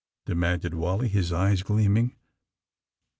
[0.25, 2.15] demanded Wally, his eyes gleaming.